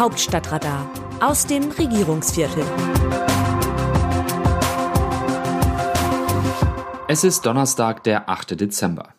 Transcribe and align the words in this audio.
Hauptstadtradar 0.00 0.90
aus 1.20 1.46
dem 1.46 1.64
Regierungsviertel. 1.72 2.64
Es 7.06 7.22
ist 7.22 7.44
Donnerstag, 7.44 8.02
der 8.04 8.30
8. 8.30 8.58
Dezember. 8.58 9.10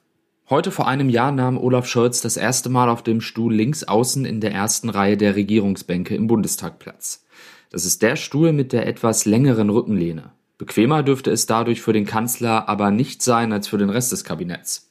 Heute 0.49 0.71
vor 0.71 0.87
einem 0.87 1.09
Jahr 1.09 1.31
nahm 1.31 1.59
Olaf 1.59 1.85
Scholz 1.85 2.21
das 2.21 2.35
erste 2.35 2.69
Mal 2.69 2.89
auf 2.89 3.03
dem 3.03 3.21
Stuhl 3.21 3.53
links 3.53 3.83
außen 3.83 4.25
in 4.25 4.41
der 4.41 4.53
ersten 4.53 4.89
Reihe 4.89 5.17
der 5.17 5.35
Regierungsbänke 5.35 6.15
im 6.15 6.25
Bundestag 6.25 6.79
Platz. 6.79 7.27
Das 7.69 7.85
ist 7.85 8.01
der 8.01 8.15
Stuhl 8.15 8.51
mit 8.51 8.73
der 8.73 8.87
etwas 8.87 9.25
längeren 9.25 9.69
Rückenlehne. 9.69 10.31
Bequemer 10.57 11.03
dürfte 11.03 11.29
es 11.29 11.45
dadurch 11.45 11.83
für 11.83 11.93
den 11.93 12.07
Kanzler 12.07 12.67
aber 12.67 12.89
nicht 12.89 13.21
sein 13.21 13.53
als 13.53 13.67
für 13.67 13.77
den 13.77 13.91
Rest 13.91 14.13
des 14.13 14.23
Kabinetts. 14.23 14.90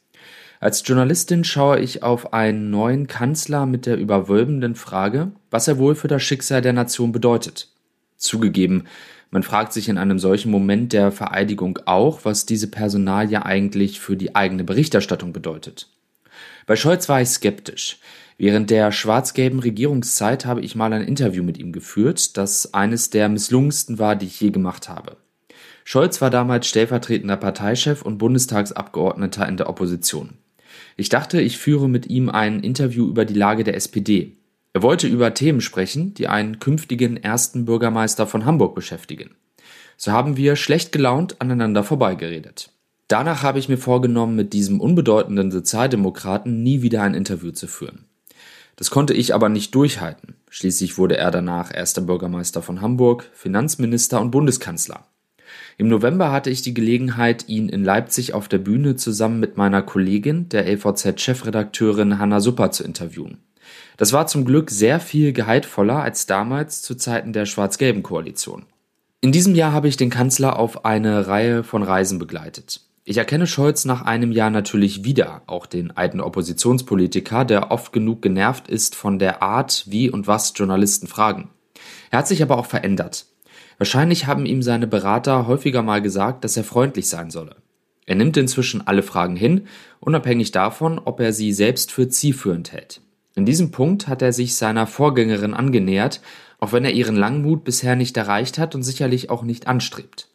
Als 0.63 0.83
Journalistin 0.87 1.43
schaue 1.43 1.81
ich 1.81 2.03
auf 2.03 2.35
einen 2.35 2.69
neuen 2.69 3.07
Kanzler 3.07 3.65
mit 3.65 3.87
der 3.87 3.97
überwölbenden 3.97 4.75
Frage, 4.75 5.33
was 5.51 5.67
er 5.67 5.79
wohl 5.79 5.95
für 5.95 6.07
das 6.07 6.23
Schicksal 6.23 6.61
der 6.61 6.75
Nation 6.75 7.13
bedeutet. 7.13 7.69
Zugegeben, 8.19 8.85
man 9.31 9.43
fragt 9.43 9.73
sich 9.73 9.89
in 9.89 9.97
einem 9.97 10.19
solchen 10.19 10.51
Moment 10.51 10.93
der 10.93 11.13
Vereidigung 11.13 11.79
auch, 11.87 12.27
was 12.27 12.45
diese 12.45 12.69
Personalie 12.69 13.43
eigentlich 13.43 14.01
für 14.01 14.19
die 14.19 14.35
eigene 14.37 14.63
Berichterstattung 14.63 15.33
bedeutet. 15.33 15.89
Bei 16.67 16.77
Scholz 16.77 17.09
war 17.09 17.23
ich 17.23 17.31
skeptisch. 17.31 17.99
Während 18.37 18.69
der 18.69 18.93
schwarz-gelben 18.93 19.61
Regierungszeit 19.61 20.45
habe 20.45 20.61
ich 20.61 20.75
mal 20.75 20.93
ein 20.93 21.03
Interview 21.03 21.43
mit 21.43 21.57
ihm 21.57 21.73
geführt, 21.73 22.37
das 22.37 22.75
eines 22.75 23.09
der 23.09 23.31
misslungensten 23.31 23.99
war, 23.99 24.15
die 24.15 24.27
ich 24.27 24.39
je 24.39 24.51
gemacht 24.51 24.91
habe. 24.91 25.17
Scholz 25.85 26.21
war 26.21 26.29
damals 26.29 26.67
stellvertretender 26.67 27.39
Parteichef 27.39 28.03
und 28.03 28.19
Bundestagsabgeordneter 28.19 29.49
in 29.49 29.57
der 29.57 29.71
Opposition. 29.71 30.35
Ich 31.01 31.09
dachte, 31.09 31.41
ich 31.41 31.57
führe 31.57 31.89
mit 31.89 32.09
ihm 32.09 32.29
ein 32.29 32.61
Interview 32.61 33.09
über 33.09 33.25
die 33.25 33.33
Lage 33.33 33.65
der 33.65 33.75
SPD. 33.75 34.37
Er 34.75 34.83
wollte 34.83 35.09
über 35.09 35.33
Themen 35.33 35.63
sprechen, 35.63 36.13
die 36.13 36.29
einen 36.29 36.59
künftigen 36.59 37.17
ersten 37.17 37.65
Bürgermeister 37.65 38.27
von 38.27 38.45
Hamburg 38.45 38.75
beschäftigen. 38.75 39.31
So 39.97 40.13
haben 40.13 40.37
wir 40.37 40.57
schlecht 40.57 40.93
gelaunt 40.93 41.41
aneinander 41.41 41.85
vorbeigeredet. 41.85 42.71
Danach 43.09 43.43
habe 43.43 43.59
ich 43.59 43.71
mir 43.71 43.79
vorgenommen, 43.79 44.37
mit 44.37 44.53
diesem 44.53 44.79
unbedeutenden 44.79 45.51
Sozialdemokraten 45.51 46.63
nie 46.63 46.83
wieder 46.83 47.01
ein 47.01 47.15
Interview 47.15 47.53
zu 47.53 47.67
führen. 47.67 48.05
Das 48.77 48.91
konnte 48.91 49.15
ich 49.15 49.35
aber 49.35 49.49
nicht 49.49 49.75
durchhalten. 49.75 50.35
Schließlich 50.51 50.99
wurde 50.99 51.17
er 51.17 51.31
danach 51.31 51.75
erster 51.75 52.03
Bürgermeister 52.03 52.61
von 52.61 52.83
Hamburg, 52.83 53.31
Finanzminister 53.33 54.21
und 54.21 54.33
Bundeskanzler. 54.33 55.07
Im 55.79 55.89
November 55.89 56.33
hatte 56.33 56.51
ich 56.51 56.63
die 56.63 56.75
Gelegenheit, 56.75 57.49
ihn 57.49 57.69
in 57.69 57.85
Leipzig 57.85 58.35
auf 58.35 58.49
der 58.49 58.59
Bühne 58.59 58.97
zusammen 58.97 59.41
mit 59.41 59.57
meiner 59.57 59.83
Kollegin, 59.83 60.49
der 60.49 60.67
LVZ-Chefredakteurin 60.67 62.19
Hanna 62.19 62.41
Supper, 62.41 62.71
zu 62.71 62.85
interviewen. 62.85 63.39
Das 63.97 64.13
war 64.13 64.27
zum 64.27 64.45
Glück 64.45 64.71
sehr 64.71 65.01
viel 65.01 65.33
gehaltvoller 65.33 66.03
als 66.03 66.27
damals 66.27 66.83
zu 66.83 66.95
Zeiten 66.95 67.33
der 67.33 67.47
schwarz-gelben 67.47 68.03
Koalition. 68.03 68.67
In 69.21 69.33
diesem 69.33 69.55
Jahr 69.55 69.73
habe 69.73 69.89
ich 69.89 69.97
den 69.97 70.11
Kanzler 70.11 70.59
auf 70.59 70.85
eine 70.85 71.27
Reihe 71.27 71.63
von 71.63 71.83
Reisen 71.83 72.19
begleitet. 72.19 72.81
Ich 73.05 73.17
erkenne 73.17 73.47
Scholz 73.47 73.85
nach 73.85 74.03
einem 74.03 74.31
Jahr 74.31 74.51
natürlich 74.51 75.05
wieder, 75.05 75.43
auch 75.47 75.67
den 75.67 75.91
alten 75.97 76.21
Oppositionspolitiker, 76.21 77.45
der 77.45 77.71
oft 77.71 77.93
genug 77.93 78.23
genervt 78.23 78.69
ist 78.69 78.95
von 78.95 79.19
der 79.19 79.43
Art, 79.43 79.85
wie 79.89 80.11
und 80.11 80.27
was 80.27 80.53
Journalisten 80.55 81.07
fragen. 81.07 81.51
Er 82.11 82.21
hat 82.21 82.29
sich 82.29 82.43
aber 82.43 82.57
auch 82.57 82.67
verändert. 82.67 83.27
Wahrscheinlich 83.81 84.27
haben 84.27 84.45
ihm 84.45 84.61
seine 84.63 84.87
Berater 84.87 85.47
häufiger 85.47 85.83
mal 85.83 86.03
gesagt, 86.03 86.45
dass 86.45 86.55
er 86.55 86.65
freundlich 86.65 87.09
sein 87.09 87.31
solle. 87.31 87.57
Er 88.05 88.15
nimmt 88.15 88.37
inzwischen 88.37 88.87
alle 88.87 89.03
Fragen 89.03 89.37
hin, 89.37 89.69
unabhängig 90.01 90.53
davon, 90.53 90.99
ob 91.03 91.19
er 91.19 91.33
sie 91.33 91.51
selbst 91.55 91.91
für 91.91 92.07
zielführend 92.07 92.73
hält. 92.73 93.01
In 93.37 93.47
diesem 93.47 93.71
Punkt 93.71 94.07
hat 94.07 94.21
er 94.21 94.35
sich 94.35 94.55
seiner 94.55 94.87
Vorgängerin 94.87 95.55
angenähert, 95.55 96.21
auch 96.59 96.75
wenn 96.75 96.85
er 96.85 96.93
ihren 96.93 97.17
Langmut 97.17 97.65
bisher 97.65 97.97
nicht 97.97 98.19
erreicht 98.19 98.59
hat 98.59 98.75
und 98.75 98.83
sicherlich 98.83 99.31
auch 99.31 99.45
nicht 99.45 99.67
anstrebt. 99.67 100.29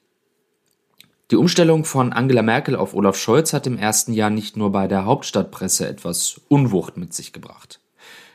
Die 1.30 1.36
Umstellung 1.36 1.86
von 1.86 2.14
Angela 2.14 2.42
Merkel 2.42 2.76
auf 2.76 2.96
Olaf 2.96 3.16
Scholz 3.16 3.54
hat 3.54 3.68
im 3.68 3.78
ersten 3.78 4.14
Jahr 4.14 4.32
nicht 4.32 4.58
nur 4.58 4.72
bei 4.72 4.88
der 4.88 5.06
Hauptstadtpresse 5.06 5.88
etwas 5.88 6.42
Unwucht 6.48 6.98
mit 6.98 7.14
sich 7.14 7.32
gebracht. 7.32 7.80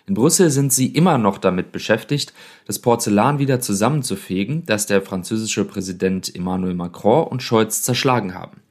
In 0.07 0.15
Brüssel 0.15 0.51
sind 0.51 0.73
sie 0.73 0.89
immer 0.89 1.19
noch 1.19 1.39
damit 1.39 1.73
beschäftigt, 1.73 2.33
das 2.67 2.79
Porzellan 2.79 3.39
wieder 3.39 3.61
zusammenzufegen, 3.61 4.65
das 4.67 4.87
der 4.87 5.03
französische 5.03 5.65
Präsident 5.65 6.35
Emmanuel 6.35 6.75
Macron 6.75 7.27
und 7.29 7.43
Scholz 7.43 7.83
zerschlagen 7.83 8.35
haben. 8.35 8.63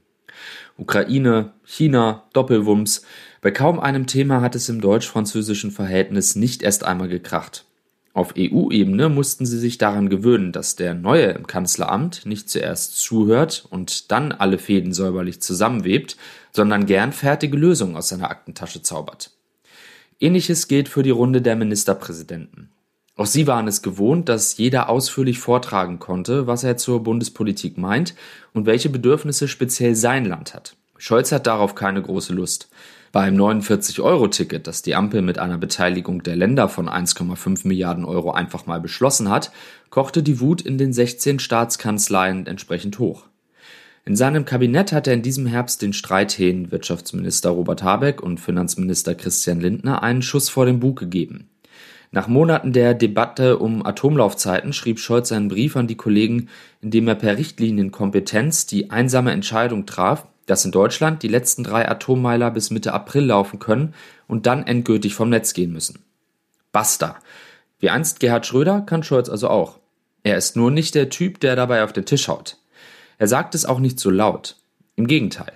Ukraine, 0.77 1.53
China, 1.65 2.23
Doppelwumms. 2.33 3.03
Bei 3.41 3.51
kaum 3.51 3.79
einem 3.79 4.07
Thema 4.07 4.41
hat 4.41 4.55
es 4.55 4.69
im 4.69 4.81
deutsch-französischen 4.81 5.71
Verhältnis 5.71 6.35
nicht 6.35 6.63
erst 6.63 6.83
einmal 6.83 7.09
gekracht. 7.09 7.65
Auf 8.13 8.33
EU-Ebene 8.37 9.07
mussten 9.07 9.45
sie 9.45 9.59
sich 9.59 9.77
daran 9.77 10.09
gewöhnen, 10.09 10.51
dass 10.51 10.75
der 10.75 10.93
Neue 10.93 11.27
im 11.27 11.47
Kanzleramt 11.47 12.25
nicht 12.25 12.49
zuerst 12.49 12.97
zuhört 12.97 13.65
und 13.69 14.11
dann 14.11 14.31
alle 14.31 14.57
Fäden 14.57 14.93
säuberlich 14.93 15.41
zusammenwebt, 15.41 16.17
sondern 16.51 16.85
gern 16.85 17.13
fertige 17.13 17.55
Lösungen 17.55 17.95
aus 17.95 18.09
seiner 18.09 18.31
Aktentasche 18.31 18.81
zaubert. 18.81 19.31
Ähnliches 20.19 20.67
gilt 20.67 20.89
für 20.89 21.03
die 21.03 21.09
Runde 21.11 21.41
der 21.41 21.55
Ministerpräsidenten. 21.55 22.71
Auch 23.15 23.25
sie 23.25 23.47
waren 23.47 23.67
es 23.67 23.81
gewohnt, 23.81 24.29
dass 24.29 24.57
jeder 24.57 24.89
ausführlich 24.89 25.39
vortragen 25.39 25.99
konnte, 25.99 26.47
was 26.47 26.63
er 26.63 26.77
zur 26.77 27.03
Bundespolitik 27.03 27.77
meint 27.77 28.15
und 28.53 28.65
welche 28.65 28.89
Bedürfnisse 28.89 29.47
speziell 29.47 29.95
sein 29.95 30.25
Land 30.25 30.53
hat. 30.53 30.75
Scholz 30.97 31.31
hat 31.31 31.47
darauf 31.47 31.75
keine 31.75 32.01
große 32.01 32.33
Lust. 32.33 32.69
Beim 33.11 33.35
49-Euro-Ticket, 33.35 34.67
das 34.67 34.81
die 34.81 34.93
Ampel 34.93 35.21
mit 35.21 35.39
einer 35.39 35.57
Beteiligung 35.57 36.21
der 36.21 36.35
Länder 36.35 36.69
von 36.69 36.89
1,5 36.89 37.67
Milliarden 37.67 38.05
Euro 38.05 38.31
einfach 38.31 38.65
mal 38.65 38.81
beschlossen 38.81 39.29
hat, 39.29 39.51
kochte 39.89 40.21
die 40.21 40.39
Wut 40.41 40.61
in 40.61 40.77
den 40.77 40.93
16 40.93 41.39
Staatskanzleien 41.39 42.45
entsprechend 42.45 42.99
hoch. 42.99 43.28
In 44.05 44.15
seinem 44.15 44.45
Kabinett 44.45 44.91
hat 44.91 45.07
er 45.07 45.13
in 45.13 45.21
diesem 45.21 45.45
Herbst 45.45 45.81
den 45.81 45.93
Streithähnen 45.93 46.71
Wirtschaftsminister 46.71 47.49
Robert 47.49 47.83
Habeck 47.83 48.21
und 48.21 48.39
Finanzminister 48.39 49.13
Christian 49.13 49.59
Lindner 49.59 50.01
einen 50.01 50.21
Schuss 50.21 50.49
vor 50.49 50.65
den 50.65 50.79
Bug 50.79 50.97
gegeben. 50.97 51.49
Nach 52.11 52.27
Monaten 52.27 52.73
der 52.73 52.95
Debatte 52.95 53.59
um 53.59 53.85
Atomlaufzeiten 53.85 54.73
schrieb 54.73 54.99
Scholz 54.99 55.31
einen 55.31 55.47
Brief 55.47 55.75
an 55.75 55.85
die 55.85 55.97
Kollegen, 55.97 56.49
in 56.81 56.89
dem 56.89 57.07
er 57.07 57.15
per 57.15 57.37
Richtlinienkompetenz 57.37 58.65
die 58.65 58.89
einsame 58.89 59.31
Entscheidung 59.31 59.85
traf, 59.85 60.25
dass 60.47 60.65
in 60.65 60.71
Deutschland 60.71 61.21
die 61.21 61.27
letzten 61.27 61.63
drei 61.63 61.87
Atommeiler 61.87 62.49
bis 62.49 62.71
Mitte 62.71 62.93
April 62.93 63.25
laufen 63.25 63.59
können 63.59 63.93
und 64.27 64.47
dann 64.47 64.65
endgültig 64.65 65.13
vom 65.13 65.29
Netz 65.29 65.53
gehen 65.53 65.71
müssen. 65.71 65.99
Basta. 66.71 67.17
Wie 67.79 67.91
einst 67.91 68.19
Gerhard 68.19 68.47
Schröder 68.47 68.81
kann 68.81 69.03
Scholz 69.03 69.29
also 69.29 69.47
auch. 69.47 69.77
Er 70.23 70.37
ist 70.37 70.55
nur 70.55 70.71
nicht 70.71 70.95
der 70.95 71.09
Typ, 71.09 71.39
der 71.39 71.55
dabei 71.55 71.83
auf 71.83 71.93
den 71.93 72.05
Tisch 72.05 72.27
haut. 72.27 72.57
Er 73.19 73.27
sagt 73.27 73.53
es 73.53 73.65
auch 73.65 73.79
nicht 73.79 73.99
so 73.99 74.09
laut. 74.09 74.55
Im 74.95 75.05
Gegenteil. 75.05 75.51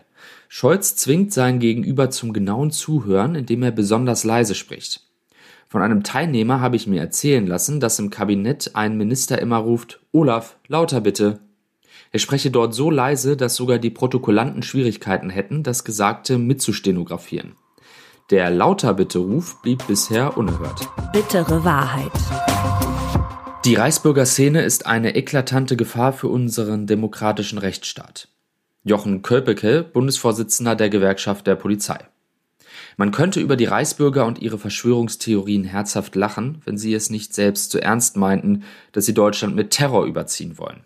Scholz 0.50 0.96
zwingt 0.98 1.34
sein 1.34 1.60
Gegenüber 1.60 2.12
zum 2.12 2.34
genauen 2.34 2.72
Zuhören, 2.72 3.36
indem 3.36 3.64
er 3.64 3.72
besonders 3.72 4.26
leise 4.26 4.54
spricht. 4.54 5.02
Von 5.68 5.82
einem 5.82 6.04
Teilnehmer 6.04 6.60
habe 6.60 6.76
ich 6.76 6.86
mir 6.86 7.00
erzählen 7.00 7.48
lassen, 7.48 7.80
dass 7.80 7.98
im 7.98 8.12
Kabinett 8.12 8.72
ein 8.76 8.98
Minister 8.98 9.42
immer 9.42 9.58
ruft, 9.58 10.02
Olaf, 10.12 10.58
lauter 10.68 11.02
bitte. 11.02 11.40
Er 12.12 12.20
spreche 12.20 12.52
dort 12.52 12.76
so 12.76 12.92
leise, 12.92 13.38
dass 13.38 13.56
sogar 13.56 13.80
die 13.80 13.90
Protokollanten 13.90 14.62
Schwierigkeiten 14.62 15.30
hätten, 15.32 15.64
das 15.64 15.84
Gesagte 15.86 16.38
mitzustenografieren. 16.38 17.54
Der 18.30 18.52
lauter 18.52 18.94
bitte 18.94 19.20
Ruf 19.20 19.62
blieb 19.62 19.88
bisher 19.88 20.38
unerhört. 20.38 20.88
Bittere 21.14 21.64
Wahrheit. 21.64 22.12
Die 23.66 23.76
Reichsbürger-Szene 23.76 24.62
ist 24.62 24.88
eine 24.88 25.16
eklatante 25.16 25.78
Gefahr 25.78 26.12
für 26.12 26.28
unseren 26.28 26.86
demokratischen 26.86 27.58
Rechtsstaat. 27.58 28.28
Jochen 28.84 29.22
Kölpeke, 29.22 29.84
Bundesvorsitzender 29.84 30.76
der 30.76 30.90
Gewerkschaft 30.90 31.48
der 31.48 31.56
Polizei. 31.56 31.98
Man 32.98 33.12
könnte 33.12 33.40
über 33.40 33.56
die 33.56 33.64
Reichsbürger 33.64 34.26
und 34.26 34.42
ihre 34.42 34.58
Verschwörungstheorien 34.58 35.64
herzhaft 35.64 36.16
lachen, 36.16 36.62
wenn 36.66 36.78
sie 36.78 36.94
es 36.94 37.10
nicht 37.10 37.34
selbst 37.34 37.72
so 37.72 37.78
ernst 37.78 38.18
meinten, 38.18 38.64
dass 38.92 39.06
sie 39.06 39.14
Deutschland 39.14 39.56
mit 39.56 39.70
Terror 39.70 40.08
überziehen 40.08 40.58
wollen. 40.58 40.82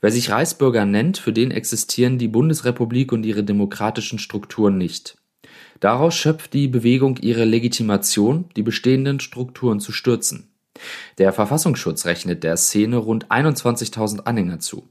Wer 0.00 0.10
sich 0.10 0.28
Reichsbürger 0.28 0.84
nennt, 0.84 1.18
für 1.18 1.32
den 1.32 1.52
existieren 1.52 2.18
die 2.18 2.26
Bundesrepublik 2.26 3.12
und 3.12 3.24
ihre 3.24 3.44
demokratischen 3.44 4.18
Strukturen 4.18 4.76
nicht. 4.76 5.18
Daraus 5.78 6.16
schöpft 6.16 6.52
die 6.52 6.66
Bewegung 6.66 7.18
ihre 7.18 7.44
Legitimation, 7.44 8.46
die 8.56 8.62
bestehenden 8.64 9.20
Strukturen 9.20 9.78
zu 9.78 9.92
stürzen. 9.92 10.51
Der 11.18 11.32
Verfassungsschutz 11.32 12.06
rechnet 12.06 12.44
der 12.44 12.56
Szene 12.56 12.96
rund 12.96 13.30
21.000 13.30 14.20
Anhänger 14.20 14.58
zu. 14.58 14.88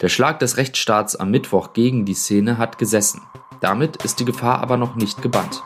Der 0.00 0.08
Schlag 0.08 0.38
des 0.38 0.56
Rechtsstaats 0.56 1.16
am 1.16 1.30
Mittwoch 1.30 1.72
gegen 1.72 2.04
die 2.04 2.14
Szene 2.14 2.58
hat 2.58 2.78
gesessen. 2.78 3.20
Damit 3.60 4.02
ist 4.04 4.18
die 4.18 4.24
Gefahr 4.24 4.60
aber 4.60 4.76
noch 4.76 4.96
nicht 4.96 5.22
gebannt. 5.22 5.62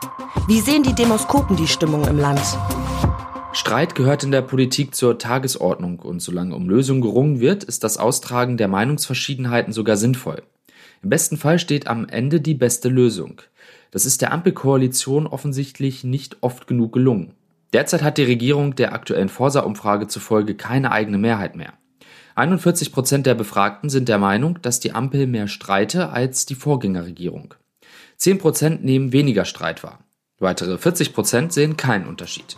Wie 0.47 0.61
sehen 0.61 0.83
die 0.83 0.93
Demoskopen 0.93 1.55
die 1.55 1.67
Stimmung 1.67 2.07
im 2.07 2.19
Land? 2.19 2.41
Streit 3.53 3.95
gehört 3.95 4.23
in 4.23 4.29
der 4.29 4.43
Politik 4.43 4.93
zur 4.93 5.17
Tagesordnung 5.17 5.99
und 5.99 6.21
solange 6.21 6.55
um 6.55 6.69
Lösungen 6.69 7.01
gerungen 7.01 7.39
wird, 7.39 7.63
ist 7.63 7.83
das 7.83 7.97
Austragen 7.97 8.55
der 8.55 8.67
Meinungsverschiedenheiten 8.67 9.73
sogar 9.73 9.97
sinnvoll. 9.97 10.43
Im 11.01 11.09
besten 11.09 11.37
Fall 11.37 11.57
steht 11.57 11.87
am 11.87 12.07
Ende 12.07 12.39
die 12.39 12.53
beste 12.53 12.89
Lösung. 12.89 13.41
Das 13.89 14.05
ist 14.05 14.21
der 14.21 14.31
Ampelkoalition 14.31 15.25
offensichtlich 15.25 16.03
nicht 16.03 16.37
oft 16.41 16.67
genug 16.67 16.93
gelungen. 16.93 17.33
Derzeit 17.73 18.01
hat 18.01 18.17
die 18.17 18.23
Regierung 18.23 18.75
der 18.75 18.93
aktuellen 18.93 19.29
Forsa-Umfrage 19.29 20.07
zufolge 20.07 20.55
keine 20.55 20.91
eigene 20.91 21.17
Mehrheit 21.17 21.55
mehr. 21.55 21.73
41 22.35 22.91
Prozent 22.91 23.25
der 23.25 23.35
Befragten 23.35 23.89
sind 23.89 24.09
der 24.09 24.19
Meinung, 24.19 24.61
dass 24.61 24.79
die 24.79 24.93
Ampel 24.93 25.27
mehr 25.27 25.47
streite 25.47 26.09
als 26.09 26.45
die 26.45 26.55
Vorgängerregierung. 26.55 27.55
10 28.17 28.37
Prozent 28.37 28.83
nehmen 28.83 29.11
weniger 29.11 29.43
Streit 29.43 29.83
wahr. 29.83 29.99
Weitere 30.39 30.77
40 30.77 31.13
Prozent 31.13 31.51
sehen 31.51 31.77
keinen 31.77 32.07
Unterschied. 32.07 32.57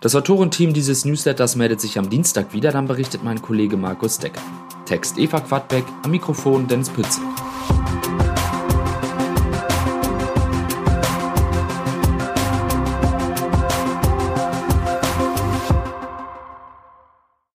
Das 0.00 0.14
Autorenteam 0.14 0.74
dieses 0.74 1.04
Newsletters 1.04 1.56
meldet 1.56 1.80
sich 1.80 1.98
am 1.98 2.10
Dienstag 2.10 2.52
wieder, 2.52 2.72
dann 2.72 2.86
berichtet 2.86 3.24
mein 3.24 3.40
Kollege 3.40 3.76
Markus 3.76 4.18
Decker. 4.18 4.42
Text 4.84 5.18
Eva 5.18 5.40
Quadbeck, 5.40 5.84
am 6.02 6.10
Mikrofon 6.10 6.68
Dennis 6.68 6.90
Pütze. 6.90 7.20